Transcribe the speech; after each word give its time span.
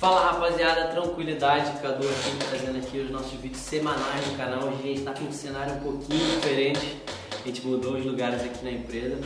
Fala 0.00 0.32
rapaziada, 0.32 0.88
tranquilidade, 0.88 1.78
Cadu 1.82 2.08
aqui 2.08 2.34
trazendo 2.48 2.78
aqui 2.78 3.00
os 3.00 3.10
nossos 3.10 3.32
vídeos 3.32 3.60
semanais 3.60 4.26
no 4.28 4.34
canal. 4.34 4.60
Hoje 4.60 4.78
a 4.78 4.86
gente 4.86 4.98
está 5.00 5.12
com 5.12 5.24
um 5.24 5.30
cenário 5.30 5.74
um 5.74 5.80
pouquinho 5.80 6.24
diferente, 6.36 7.02
a 7.38 7.46
gente 7.46 7.66
mudou 7.66 7.98
os 7.98 8.06
lugares 8.06 8.42
aqui 8.42 8.64
na 8.64 8.70
empresa. 8.70 9.18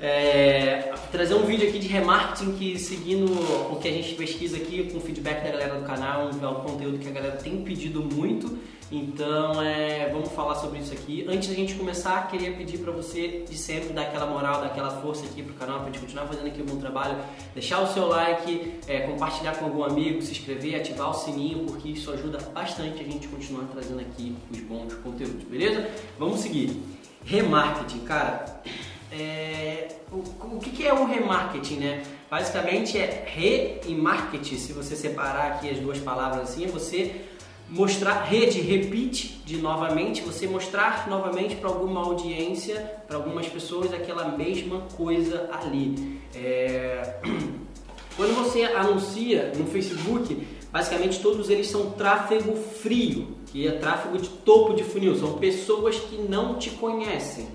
É, 0.00 0.92
trazer 1.10 1.34
um 1.34 1.44
vídeo 1.44 1.68
aqui 1.68 1.78
de 1.80 1.88
remarketing 1.88 2.52
que 2.52 2.78
seguindo 2.78 3.26
o 3.72 3.76
que 3.76 3.88
a 3.88 3.92
gente 3.92 4.14
pesquisa 4.14 4.56
aqui 4.56 4.90
com 4.92 4.98
o 4.98 5.00
feedback 5.00 5.42
da 5.42 5.50
galera 5.50 5.74
do 5.74 5.84
canal, 5.84 6.30
é 6.30 6.46
um 6.46 6.54
conteúdo 6.60 6.98
que 6.98 7.08
a 7.08 7.12
galera 7.12 7.36
tem 7.36 7.62
pedido 7.62 8.02
muito. 8.02 8.58
Então 8.90 9.60
é, 9.62 10.08
vamos 10.10 10.30
falar 10.32 10.54
sobre 10.54 10.78
isso 10.78 10.94
aqui. 10.94 11.26
Antes 11.28 11.48
da 11.48 11.54
gente 11.54 11.74
começar, 11.74 12.26
queria 12.28 12.52
pedir 12.52 12.78
para 12.78 12.90
você 12.90 13.44
de 13.46 13.56
sempre 13.56 13.92
dar 13.92 14.02
aquela 14.02 14.24
moral, 14.24 14.60
dar 14.60 14.68
aquela 14.68 14.90
força 15.02 15.26
aqui 15.26 15.42
pro 15.42 15.52
canal 15.54 15.80
para 15.80 15.88
a 15.88 15.92
gente 15.92 16.00
continuar 16.00 16.26
fazendo 16.26 16.46
aqui 16.46 16.62
um 16.62 16.66
bom 16.66 16.78
trabalho. 16.78 17.18
Deixar 17.52 17.80
o 17.82 17.86
seu 17.92 18.06
like, 18.06 18.78
é, 18.86 19.00
compartilhar 19.00 19.56
com 19.56 19.66
algum 19.66 19.82
amigo, 19.82 20.22
se 20.22 20.32
inscrever, 20.32 20.76
ativar 20.76 21.10
o 21.10 21.14
sininho, 21.14 21.66
porque 21.66 21.90
isso 21.90 22.10
ajuda 22.10 22.38
bastante 22.54 23.02
a 23.02 23.04
gente 23.04 23.28
continuar 23.28 23.64
trazendo 23.64 24.00
aqui 24.00 24.34
os 24.50 24.60
bons 24.60 24.94
conteúdos, 24.94 25.44
beleza? 25.44 25.86
Vamos 26.18 26.40
seguir. 26.40 26.80
Remarketing, 27.26 28.00
cara. 28.06 28.62
É, 29.10 29.88
o, 30.12 30.56
o 30.56 30.60
que, 30.62 30.70
que 30.70 30.86
é 30.86 30.92
o 30.92 31.06
remarketing, 31.06 31.76
né? 31.76 32.02
Basicamente 32.30 32.98
é 32.98 33.24
re 33.26 33.80
e 33.86 33.94
marketing, 33.94 34.56
se 34.56 34.72
você 34.72 34.94
separar 34.94 35.52
aqui 35.52 35.70
as 35.70 35.78
duas 35.78 35.98
palavras 35.98 36.50
assim, 36.50 36.64
é 36.64 36.68
você 36.68 37.24
mostrar 37.70 38.22
rede, 38.22 38.60
repeat 38.60 39.42
de 39.44 39.58
novamente, 39.58 40.22
você 40.22 40.46
mostrar 40.46 41.08
novamente 41.08 41.56
para 41.56 41.68
alguma 41.68 42.00
audiência, 42.00 42.80
para 43.06 43.16
algumas 43.16 43.46
pessoas 43.46 43.92
aquela 43.92 44.28
mesma 44.28 44.82
coisa 44.96 45.48
ali. 45.52 46.20
É... 46.34 47.20
Quando 48.16 48.34
você 48.34 48.64
anuncia 48.64 49.52
no 49.56 49.66
Facebook, 49.66 50.44
basicamente 50.72 51.20
todos 51.20 51.48
eles 51.50 51.68
são 51.68 51.90
tráfego 51.92 52.56
frio, 52.56 53.28
que 53.46 53.68
é 53.68 53.72
tráfego 53.72 54.18
de 54.18 54.28
topo 54.28 54.74
de 54.74 54.82
funil, 54.82 55.14
são 55.14 55.34
pessoas 55.34 55.96
que 55.96 56.16
não 56.16 56.56
te 56.56 56.70
conhecem. 56.70 57.46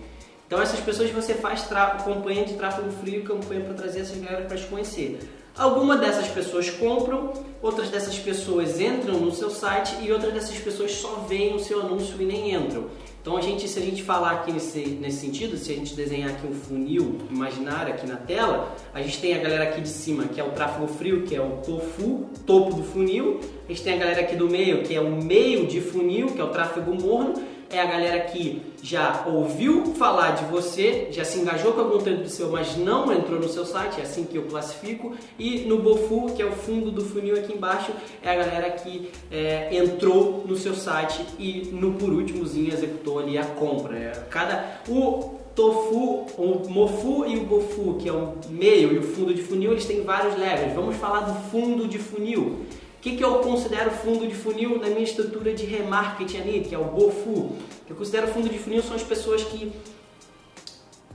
Então 0.54 0.62
essas 0.62 0.82
pessoas 0.82 1.10
você 1.10 1.34
faz 1.34 1.68
campanha 2.06 2.46
de 2.46 2.54
tráfego 2.54 2.92
frio, 2.92 3.24
campanha 3.24 3.62
para 3.62 3.74
trazer 3.74 4.02
essas 4.02 4.20
galera 4.20 4.46
para 4.46 4.56
te 4.56 4.68
conhecer. 4.68 5.20
Algumas 5.58 6.00
dessas 6.00 6.28
pessoas 6.28 6.70
compram, 6.70 7.34
outras 7.60 7.90
dessas 7.90 8.20
pessoas 8.20 8.80
entram 8.80 9.20
no 9.20 9.32
seu 9.32 9.50
site 9.50 9.96
e 10.04 10.12
outras 10.12 10.32
dessas 10.32 10.56
pessoas 10.60 10.92
só 10.92 11.26
veem 11.28 11.56
o 11.56 11.60
seu 11.60 11.82
anúncio 11.82 12.16
e 12.20 12.26
nem 12.26 12.54
entram. 12.54 12.86
Então 13.20 13.36
a 13.36 13.42
gente, 13.42 13.68
se 13.68 13.80
a 13.80 13.82
gente 13.82 14.04
falar 14.04 14.32
aqui 14.32 14.52
nesse, 14.52 14.80
nesse 14.80 15.22
sentido, 15.22 15.58
se 15.58 15.72
a 15.72 15.76
gente 15.76 15.96
desenhar 15.96 16.30
aqui 16.30 16.46
um 16.46 16.54
funil 16.54 17.18
imaginário 17.32 17.92
aqui 17.92 18.06
na 18.06 18.18
tela, 18.18 18.76
a 18.94 19.02
gente 19.02 19.20
tem 19.20 19.34
a 19.34 19.40
galera 19.40 19.64
aqui 19.64 19.82
de 19.82 19.90
cima 19.90 20.26
que 20.26 20.40
é 20.40 20.44
o 20.44 20.52
tráfego 20.52 20.86
frio, 20.86 21.24
que 21.24 21.36
é 21.36 21.42
o 21.42 21.62
tofu, 21.66 22.30
topo 22.46 22.76
do 22.76 22.84
funil. 22.84 23.40
A 23.68 23.72
gente 23.72 23.82
tem 23.82 23.96
a 23.96 23.98
galera 23.98 24.22
aqui 24.22 24.36
do 24.36 24.48
meio, 24.48 24.84
que 24.84 24.94
é 24.94 25.02
o 25.02 25.10
meio 25.10 25.66
de 25.66 25.82
funil, 25.82 26.28
que 26.28 26.40
é 26.40 26.44
o 26.44 26.50
tráfego 26.50 26.94
morno 26.94 27.53
é 27.78 27.82
a 27.82 27.86
galera 27.86 28.20
que 28.22 28.62
já 28.82 29.26
ouviu 29.28 29.94
falar 29.96 30.32
de 30.32 30.46
você, 30.46 31.08
já 31.12 31.24
se 31.24 31.40
engajou 31.40 31.74
com 31.74 31.82
algum 31.82 31.98
conteúdo 31.98 32.28
seu, 32.28 32.50
mas 32.50 32.76
não 32.76 33.12
entrou 33.12 33.40
no 33.40 33.48
seu 33.48 33.66
site, 33.66 34.00
é 34.00 34.04
assim 34.04 34.24
que 34.26 34.38
eu 34.38 34.44
classifico. 34.44 35.16
E 35.40 35.62
no 35.62 35.80
Bofu, 35.80 36.34
que 36.36 36.42
é 36.42 36.46
o 36.46 36.52
fundo 36.52 36.92
do 36.92 37.04
funil 37.04 37.36
aqui 37.36 37.54
embaixo, 37.54 37.92
é 38.22 38.32
a 38.32 38.36
galera 38.36 38.72
que 38.72 39.10
é, 39.32 39.76
entrou 39.76 40.44
no 40.46 40.56
seu 40.56 40.76
site 40.76 41.26
e 41.40 41.70
no 41.72 41.94
por 41.94 42.10
últimozinho 42.10 42.74
executou 42.74 43.20
ali 43.20 43.38
a 43.38 43.46
compra. 43.46 43.98
É, 43.98 44.12
cada 44.30 44.82
o 44.88 45.40
tofu, 45.56 46.26
o 46.38 46.70
mofu 46.70 47.26
e 47.26 47.38
o 47.38 47.46
bofu, 47.46 47.96
que 47.96 48.10
é 48.10 48.12
o 48.12 48.34
meio 48.50 48.94
e 48.94 48.98
o 48.98 49.04
fundo 49.04 49.34
de 49.34 49.42
funil, 49.42 49.72
eles 49.72 49.86
têm 49.86 50.02
vários 50.02 50.38
levels. 50.38 50.74
Vamos 50.74 50.96
falar 50.98 51.22
do 51.22 51.50
fundo 51.50 51.88
de 51.88 51.98
funil 51.98 52.66
que, 53.04 53.18
que 53.18 53.24
eu 53.24 53.40
considero 53.40 53.92
fundo 53.92 54.26
de 54.26 54.34
funil 54.34 54.80
na 54.80 54.88
minha 54.88 55.04
estrutura 55.04 55.54
de 55.54 55.66
remarketing 55.66 56.38
ali, 56.38 56.62
que 56.62 56.74
é 56.74 56.80
o 56.80 56.86
BOFU? 56.86 57.58
Eu 57.90 57.98
considero 57.98 58.28
fundo 58.30 58.48
de 58.48 58.58
funil 58.58 58.82
são 58.82 58.96
as 58.96 59.04
pessoas 59.04 59.44
que 59.44 59.74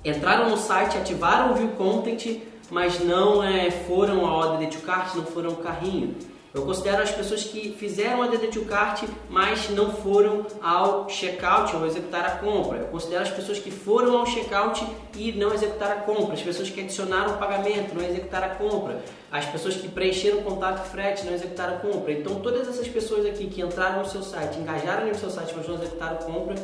entraram 0.04 0.50
no 0.50 0.59
site, 0.59 0.99
ativaram 0.99 1.53
o 1.53 1.54
view 1.54 1.69
content, 1.78 2.43
mas 2.71 3.03
não 3.03 3.43
é, 3.43 3.71
foram 3.71 4.26
a 4.26 4.37
order 4.37 4.69
to 4.69 4.81
cart, 4.81 5.15
não 5.15 5.25
foram 5.25 5.53
o 5.53 5.56
carrinho. 5.56 6.15
Eu 6.54 6.64
considero 6.64 7.03
as 7.03 7.10
pessoas 7.10 7.44
que 7.44 7.76
fizeram 7.78 8.22
a 8.22 8.26
DD 8.28 8.47
to 8.47 8.62
Cart, 8.62 9.04
mas 9.28 9.69
não 9.69 9.92
foram 9.92 10.47
ao 10.62 11.06
checkout 11.06 11.76
ou 11.76 11.86
executar 11.86 12.25
a 12.25 12.31
compra. 12.36 12.78
Eu 12.78 12.86
considero 12.86 13.22
as 13.22 13.31
pessoas 13.31 13.59
que 13.59 13.70
foram 13.70 14.16
ao 14.16 14.25
checkout 14.25 14.82
e 15.14 15.32
não 15.32 15.53
executaram 15.53 16.00
a 16.00 16.03
compra. 16.04 16.32
As 16.32 16.42
pessoas 16.42 16.70
que 16.70 16.81
adicionaram 16.81 17.34
o 17.34 17.38
pagamento, 17.38 17.94
não 17.94 18.03
executaram 18.03 18.47
a 18.47 18.54
compra. 18.54 18.98
As 19.31 19.44
pessoas 19.44 19.76
que 19.76 19.88
preencheram 19.88 20.38
o 20.38 20.42
contato 20.42 20.88
frete, 20.88 21.26
não 21.26 21.34
executaram 21.34 21.76
a 21.76 21.78
compra. 21.81 22.12
Então, 22.12 22.37
todas 22.37 22.66
essas 22.66 22.88
pessoas 22.88 23.26
aqui 23.26 23.47
que 23.48 23.60
entraram 23.60 23.98
no 23.98 24.08
seu 24.08 24.22
site, 24.22 24.58
engajaram 24.58 25.06
no 25.06 25.14
seu 25.14 25.28
site, 25.28 25.53
mas 25.54 25.69
não 25.69 25.75
executaram 25.75 26.16
a 26.16 26.22
compra, 26.22 26.54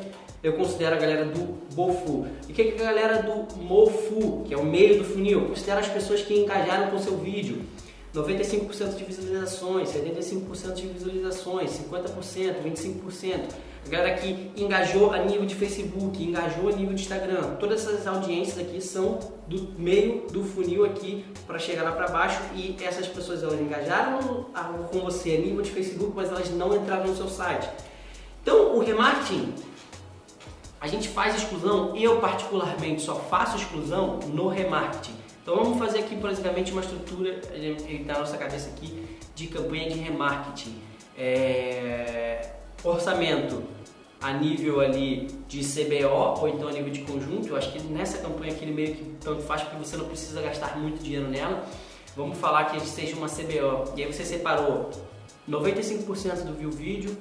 eu 0.43 0.55
considero 0.55 0.97
a 0.97 0.99
galera 0.99 1.27
do 1.27 1.59
BOFU. 1.75 2.27
E 2.49 2.53
o 2.53 2.55
que 2.55 2.63
é 2.63 2.73
a 2.73 2.85
galera 2.85 3.23
do 3.23 3.55
MOFU, 3.59 4.45
que 4.47 4.55
é 4.55 4.57
o 4.57 4.65
meio 4.65 4.99
do 4.99 5.05
funil? 5.05 5.43
Eu 5.43 5.49
considero 5.49 5.81
as 5.81 5.89
pessoas 5.89 6.23
que 6.23 6.35
engajaram 6.35 6.91
com 6.91 6.97
o 6.97 7.01
seu 7.01 7.19
vídeo 7.19 7.63
95% 8.15 8.95
de 8.95 9.05
visualizações, 9.05 9.89
75% 9.89 10.73
de 10.75 10.87
visualizações, 10.87 11.71
50%, 11.73 12.63
25%. 12.63 13.41
A 13.85 13.89
galera 13.89 14.17
que 14.17 14.53
engajou 14.57 15.13
a 15.13 15.19
nível 15.19 15.45
de 15.45 15.55
Facebook, 15.55 16.23
engajou 16.23 16.69
a 16.69 16.73
nível 16.73 16.95
de 16.95 17.03
Instagram. 17.03 17.57
Todas 17.57 17.87
essas 17.87 18.07
audiências 18.07 18.59
aqui 18.59 18.81
são 18.81 19.19
do 19.49 19.75
meio 19.79 20.27
do 20.31 20.45
funil 20.45 20.85
aqui 20.85 21.25
para 21.47 21.59
chegar 21.59 21.83
lá 21.83 21.93
para 21.93 22.09
baixo 22.09 22.41
e 22.55 22.77
essas 22.83 23.07
pessoas 23.09 23.43
elas 23.43 23.61
engajaram 23.61 24.47
com 24.91 25.01
você 25.01 25.37
a 25.37 25.41
nível 25.41 25.61
de 25.61 25.71
Facebook, 25.71 26.13
mas 26.15 26.29
elas 26.29 26.49
não 26.51 26.75
entraram 26.77 27.09
no 27.09 27.17
seu 27.17 27.29
site. 27.29 27.69
Então, 28.43 28.77
o 28.77 28.79
remarketing 28.79 29.53
a 30.81 30.87
gente 30.87 31.09
faz 31.09 31.35
exclusão, 31.35 31.97
eu 31.97 32.21
particularmente 32.21 33.03
só 33.03 33.17
faço 33.17 33.57
exclusão 33.57 34.21
no 34.29 34.49
remarketing. 34.49 35.24
Então 35.45 35.57
vamos 35.57 35.79
fazer 35.79 35.99
aqui 35.99 36.15
basicamente 36.17 36.73
uma 36.73 36.81
estrutura 36.81 37.39
da 38.07 38.19
nossa 38.19 38.39
cabeça 38.39 38.71
aqui 38.71 39.05
de 39.35 39.47
campanha 39.49 39.91
de 39.91 39.99
remarketing. 39.99 40.75
É, 41.19 42.49
orçamento 42.83 43.63
a 44.23 44.33
nível 44.33 44.81
ali 44.81 45.27
de 45.47 45.61
CBO 45.61 46.41
ou 46.41 46.49
então 46.49 46.67
a 46.67 46.73
nível 46.73 46.91
de 46.91 47.03
conjunto. 47.03 47.49
Eu 47.49 47.57
acho 47.59 47.71
que 47.73 47.83
nessa 47.83 48.17
campanha 48.17 48.53
aqui 48.53 48.65
ele 48.65 48.73
meio 48.73 48.95
que 48.95 49.05
tanto 49.21 49.43
faz 49.43 49.61
porque 49.61 49.77
você 49.77 49.99
não 49.99 50.07
precisa 50.07 50.41
gastar 50.41 50.79
muito 50.79 51.03
dinheiro 51.03 51.29
nela. 51.29 51.63
Vamos 52.17 52.39
falar 52.39 52.65
que 52.65 52.81
seja 52.81 53.15
uma 53.15 53.29
CBO 53.29 53.93
e 53.99 54.03
aí 54.03 54.11
você 54.11 54.25
separou 54.25 54.89
95% 55.47 56.45
do 56.45 56.55
view 56.55 56.71
vídeo, 56.71 57.19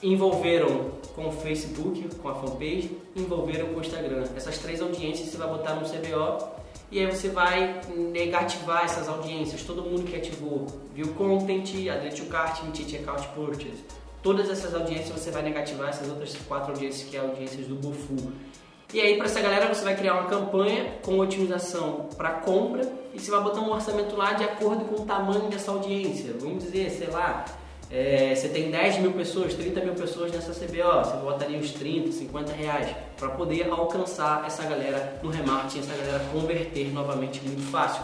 envolveram 0.00 0.92
com 1.16 1.26
o 1.26 1.32
Facebook, 1.32 2.08
com 2.22 2.28
a 2.28 2.36
fanpage, 2.36 2.96
envolveram 3.16 3.66
com 3.66 3.80
o 3.80 3.80
Instagram. 3.80 4.22
Essas 4.36 4.58
três 4.58 4.80
audiências 4.80 5.30
você 5.30 5.36
vai 5.36 5.48
botar 5.48 5.74
no 5.74 5.88
CBO 5.88 6.65
e 6.90 7.00
aí 7.00 7.06
você 7.06 7.28
vai 7.28 7.80
negativar 7.94 8.84
essas 8.84 9.08
audiências. 9.08 9.62
Todo 9.62 9.82
mundo 9.82 10.04
que 10.04 10.16
ativou 10.16 10.66
view 10.94 11.08
content, 11.14 11.88
add 11.88 12.14
to 12.14 12.26
cart, 12.26 12.60
checkout 12.74 13.26
purchase. 13.28 13.84
Todas 14.22 14.48
essas 14.48 14.74
audiências 14.74 15.10
você 15.10 15.30
vai 15.30 15.42
negativar 15.42 15.88
essas 15.88 16.08
outras 16.08 16.34
quatro 16.48 16.72
audiências 16.72 17.08
que 17.08 17.16
é 17.16 17.20
audiências 17.20 17.66
do 17.66 17.74
Bufu. 17.74 18.32
E 18.94 19.00
aí 19.00 19.16
para 19.16 19.26
essa 19.26 19.40
galera 19.40 19.72
você 19.72 19.82
vai 19.82 19.96
criar 19.96 20.14
uma 20.14 20.28
campanha 20.28 20.94
com 21.02 21.18
otimização 21.18 22.08
para 22.16 22.30
compra 22.30 22.88
e 23.12 23.18
você 23.18 23.30
vai 23.30 23.42
botar 23.42 23.60
um 23.60 23.70
orçamento 23.70 24.16
lá 24.16 24.34
de 24.34 24.44
acordo 24.44 24.84
com 24.84 25.02
o 25.02 25.06
tamanho 25.06 25.48
dessa 25.48 25.72
audiência. 25.72 26.34
Vamos 26.38 26.62
dizer, 26.62 26.90
sei 26.90 27.08
lá, 27.08 27.44
é, 27.90 28.34
você 28.34 28.48
tem 28.48 28.70
10 28.70 28.98
mil 28.98 29.12
pessoas, 29.12 29.54
30 29.54 29.80
mil 29.80 29.94
pessoas 29.94 30.32
nessa 30.32 30.52
CBO, 30.52 31.04
você 31.04 31.16
botaria 31.18 31.58
uns 31.58 31.70
30, 31.72 32.10
50 32.10 32.52
reais 32.52 32.96
para 33.16 33.28
poder 33.30 33.70
alcançar 33.70 34.44
essa 34.46 34.64
galera 34.64 35.20
no 35.22 35.30
remarketing, 35.30 35.80
essa 35.80 35.96
galera 35.96 36.24
converter 36.32 36.92
novamente 36.92 37.40
muito 37.44 37.62
fácil. 37.70 38.02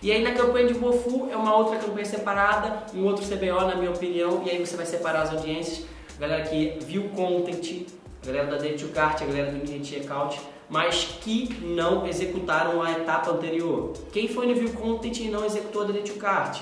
E 0.00 0.12
aí 0.12 0.22
na 0.22 0.32
campanha 0.32 0.68
de 0.68 0.74
Bofu 0.74 1.28
é 1.30 1.36
uma 1.36 1.56
outra 1.56 1.78
campanha 1.78 2.04
separada, 2.04 2.84
um 2.94 3.04
outro 3.06 3.24
CBO 3.24 3.66
na 3.66 3.74
minha 3.74 3.90
opinião, 3.90 4.42
e 4.44 4.50
aí 4.50 4.64
você 4.64 4.76
vai 4.76 4.86
separar 4.86 5.22
as 5.22 5.30
audiências, 5.30 5.86
a 6.16 6.20
galera 6.20 6.42
que 6.44 6.78
viu 6.84 7.08
content, 7.08 7.86
a 8.22 8.26
galera 8.26 8.46
da 8.46 8.56
Date 8.58 8.84
to 8.84 8.92
Cart, 8.92 9.20
a 9.22 9.24
galera 9.24 9.50
do 9.50 9.58
Mini 9.58 9.84
Checkout, 9.84 10.40
mas 10.68 11.18
que 11.20 11.54
não 11.60 12.06
executaram 12.06 12.82
a 12.82 12.92
etapa 12.92 13.32
anterior. 13.32 13.92
Quem 14.12 14.28
foi 14.28 14.46
no 14.46 14.54
View 14.54 14.72
Content 14.72 15.18
e 15.18 15.28
não 15.28 15.44
executou 15.44 15.82
a 15.82 15.84
Date 15.86 16.12
to 16.12 16.18
Cart 16.18 16.60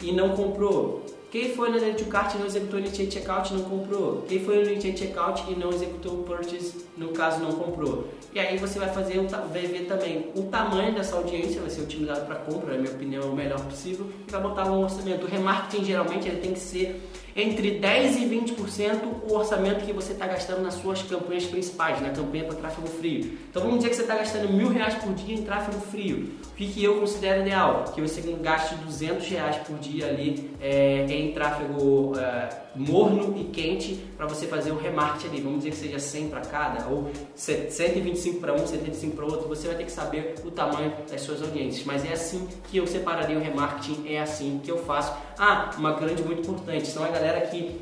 e 0.00 0.12
não 0.12 0.30
comprou, 0.30 1.04
Quem 1.32 1.54
foi 1.54 1.70
Add 1.70 1.94
to 1.94 2.10
Cart 2.10 2.34
e 2.34 2.38
não 2.38 2.44
executou 2.44 2.78
o 2.78 2.82
Initiate 2.82 3.14
Checkout 3.14 3.54
não 3.54 3.62
comprou. 3.62 4.26
Quem 4.28 4.38
foi 4.38 4.56
no 4.56 4.70
Initiate 4.70 4.98
Checkout 4.98 5.50
e 5.50 5.54
não 5.54 5.70
executou 5.70 6.20
o 6.20 6.22
Purchase, 6.24 6.84
no 6.94 7.08
caso, 7.08 7.40
não 7.40 7.52
comprou. 7.52 8.06
E 8.34 8.38
aí 8.38 8.58
você 8.58 8.78
vai 8.78 8.90
fazer, 8.90 9.18
vai 9.22 9.66
ver 9.66 9.86
também 9.86 10.30
o 10.34 10.42
tamanho 10.42 10.94
dessa 10.94 11.16
audiência, 11.16 11.62
vai 11.62 11.70
ser 11.70 11.80
otimizado 11.80 12.26
para 12.26 12.34
compra, 12.34 12.74
na 12.74 12.82
minha 12.82 12.92
opinião, 12.92 13.22
é 13.22 13.26
o 13.26 13.34
melhor 13.34 13.60
possível, 13.64 14.06
e 14.28 14.30
vai 14.30 14.42
botar 14.42 14.70
um 14.70 14.82
orçamento. 14.82 15.24
O 15.24 15.28
remarketing 15.28 15.86
geralmente 15.86 16.28
ele 16.28 16.40
tem 16.40 16.52
que 16.52 16.60
ser 16.60 17.00
entre 17.34 17.78
10 17.78 18.16
e 18.16 18.20
20% 18.26 19.00
o 19.28 19.34
orçamento 19.34 19.84
que 19.84 19.92
você 19.92 20.12
está 20.12 20.26
gastando 20.26 20.62
nas 20.62 20.74
suas 20.74 21.02
campanhas 21.02 21.44
principais, 21.44 22.00
na 22.00 22.10
campanha 22.10 22.44
para 22.44 22.56
tráfego 22.56 22.86
frio. 22.86 23.38
Então 23.50 23.62
vamos 23.62 23.78
dizer 23.78 23.90
que 23.90 23.96
você 23.96 24.02
está 24.02 24.16
gastando 24.16 24.52
mil 24.52 24.68
reais 24.68 24.94
por 24.94 25.14
dia 25.14 25.34
em 25.34 25.42
tráfego 25.42 25.80
frio. 25.80 26.30
O 26.52 26.54
que, 26.54 26.66
que 26.66 26.84
eu 26.84 27.00
considero 27.00 27.40
ideal? 27.40 27.84
Que 27.94 28.00
você 28.00 28.20
gaste 28.40 28.74
200 28.74 29.26
reais 29.28 29.56
por 29.66 29.78
dia 29.78 30.06
ali 30.06 30.50
é, 30.60 31.06
em 31.08 31.21
tráfego 31.30 32.18
é, 32.18 32.48
morno 32.74 33.38
e 33.38 33.44
quente 33.44 33.94
para 34.16 34.26
você 34.26 34.48
fazer 34.48 34.72
o 34.72 34.76
remarketing 34.76 35.28
ali. 35.28 35.40
Vamos 35.40 35.58
dizer 35.58 35.70
que 35.70 35.76
seja 35.76 35.98
100 36.00 36.28
para 36.28 36.40
cada 36.40 36.88
ou 36.88 37.08
125 37.36 38.40
para 38.40 38.52
um, 38.52 38.66
75 38.66 39.14
para 39.14 39.24
outro. 39.24 39.48
Você 39.48 39.68
vai 39.68 39.76
ter 39.76 39.84
que 39.84 39.92
saber 39.92 40.34
o 40.44 40.50
tamanho 40.50 40.92
das 41.08 41.20
suas 41.20 41.40
audiências. 41.40 41.84
Mas 41.84 42.04
é 42.04 42.12
assim 42.12 42.48
que 42.68 42.76
eu 42.76 42.86
separaria 42.86 43.38
o 43.38 43.40
remarketing, 43.40 44.12
é 44.12 44.20
assim 44.20 44.60
que 44.62 44.70
eu 44.70 44.78
faço. 44.78 45.14
Ah, 45.38 45.70
uma 45.78 45.92
grande 45.92 46.24
muito 46.24 46.40
importante. 46.40 46.88
São 46.88 47.04
a 47.04 47.08
galera 47.08 47.42
que 47.42 47.80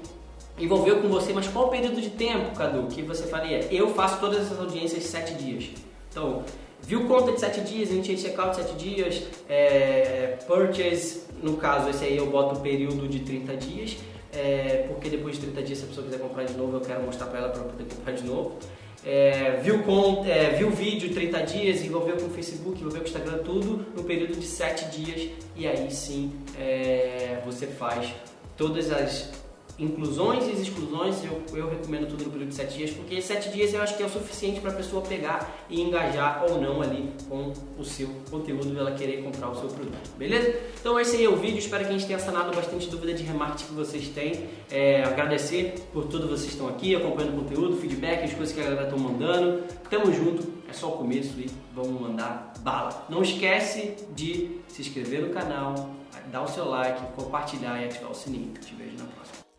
envolveu 0.58 1.00
com 1.00 1.08
você, 1.08 1.32
mas 1.32 1.48
qual 1.48 1.66
o 1.66 1.69
período 1.69 2.00
de 2.00 2.10
tempo, 2.10 2.54
Cadu, 2.54 2.86
que 2.88 3.00
você 3.02 3.26
faria? 3.26 3.72
Eu 3.72 3.94
faço 3.94 4.20
todas 4.20 4.43
essas 4.43 4.58
audiências 4.58 5.04
7 5.04 5.34
dias. 5.34 5.70
Então, 6.10 6.44
viu 6.90 7.06
conta 7.06 7.31
de 7.31 7.38
7 7.38 7.60
dias, 7.60 7.90
initiate 7.90 8.20
checkout 8.20 8.56
7 8.56 8.75
dias, 8.75 9.22
é, 9.48 10.38
purchase, 10.44 11.20
no 11.40 11.56
caso 11.56 11.88
esse 11.88 12.04
aí 12.04 12.16
eu 12.16 12.26
boto 12.26 12.56
o 12.56 12.60
período 12.60 13.06
de 13.06 13.20
30 13.20 13.56
dias, 13.56 13.96
é, 14.32 14.87
porque 14.88 15.08
depois 15.08 15.37
de 15.37 15.42
30 15.42 15.62
dias 15.62 15.78
se 15.78 15.84
a 15.84 15.87
pessoa 15.87 16.04
quiser 16.04 16.19
comprar 16.19 16.42
de 16.42 16.54
novo 16.54 16.78
eu 16.78 16.81
quero 16.81 17.00
mostrar 17.02 17.26
para 17.26 17.38
ela 17.38 17.48
para 17.50 17.62
poder 17.62 17.84
comprar 17.94 18.12
de 18.12 18.25
novo. 18.25 18.58
É, 19.06 19.60
viu, 19.62 19.84
conta, 19.84 20.28
é, 20.28 20.50
viu 20.50 20.69
vídeo 20.70 21.14
30 21.14 21.42
dias, 21.44 21.84
envolveu 21.84 22.16
com 22.16 22.26
o 22.26 22.31
Facebook, 22.31 22.81
envolveu 22.81 23.02
com 23.02 23.06
o 23.06 23.08
Instagram, 23.08 23.38
tudo 23.44 23.86
no 23.94 24.02
período 24.02 24.34
de 24.34 24.44
7 24.44 24.86
dias 24.86 25.31
e 25.54 25.69
aí 25.69 25.93
sim 25.93 26.32
é, 26.58 27.40
você 27.44 27.69
faz 27.69 28.12
todas 28.56 28.90
as 28.90 29.31
inclusões 29.81 30.44
e 30.47 30.62
exclusões, 30.62 31.25
eu, 31.25 31.43
eu 31.56 31.71
recomendo 31.71 32.09
tudo 32.09 32.25
no 32.25 32.31
período 32.31 32.50
de 32.50 32.55
7 32.55 32.77
dias, 32.77 32.91
porque 32.91 33.21
7 33.21 33.50
dias 33.50 33.73
eu 33.73 33.81
acho 33.81 33.97
que 33.97 34.03
é 34.03 34.06
o 34.06 34.11
suficiente 34.11 34.61
para 34.61 34.71
a 34.71 34.75
pessoa 34.75 35.03
pegar 35.03 35.65
e 35.69 35.81
engajar 35.81 36.44
ou 36.49 36.61
não 36.61 36.82
ali 36.82 37.11
com 37.29 37.53
o 37.79 37.85
seu 37.85 38.09
conteúdo 38.31 38.79
ela 38.79 38.93
querer 38.93 39.23
comprar 39.23 39.50
o 39.50 39.55
seu 39.55 39.69
produto, 39.69 40.11
beleza? 40.19 40.55
Então 40.79 41.00
esse 41.00 41.17
aí 41.17 41.25
é 41.25 41.29
o 41.29 41.37
vídeo, 41.37 41.59
espero 41.59 41.85
que 41.85 41.91
a 41.91 41.93
gente 41.93 42.06
tenha 42.06 42.19
sanado 42.19 42.55
bastante 42.55 42.88
dúvida 42.88 43.15
de 43.15 43.23
remarketing 43.23 43.65
que 43.65 43.75
vocês 43.75 44.09
têm, 44.09 44.49
é, 44.71 45.03
agradecer 45.03 45.75
por 45.93 46.05
tudo 46.05 46.29
vocês 46.29 46.53
estão 46.53 46.69
aqui, 46.69 46.94
acompanhando 46.94 47.38
o 47.38 47.43
conteúdo, 47.43 47.77
feedback, 47.77 48.25
as 48.25 48.35
coisas 48.35 48.55
que 48.55 48.61
a 48.61 48.65
galera 48.65 48.85
estão 48.85 48.99
mandando, 48.99 49.65
tamo 49.88 50.12
junto, 50.12 50.47
é 50.69 50.73
só 50.73 50.88
o 50.88 50.93
começo 50.93 51.38
e 51.41 51.50
vamos 51.75 52.00
mandar 52.00 52.53
bala. 52.61 53.06
Não 53.09 53.23
esquece 53.23 53.97
de 54.15 54.61
se 54.69 54.82
inscrever 54.82 55.23
no 55.23 55.31
canal, 55.31 55.91
dar 56.31 56.43
o 56.43 56.49
seu 56.49 56.69
like, 56.69 57.00
compartilhar 57.17 57.81
e 57.81 57.87
ativar 57.87 58.11
o 58.11 58.15
sininho. 58.15 58.53
Te 58.55 58.75
vejo 58.75 58.97
na 58.99 59.05
próxima. 59.05 59.50